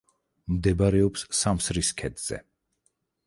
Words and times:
მდებარეობს 0.53 1.25
სამსრის 1.41 1.93
ქედზე. 2.01 2.41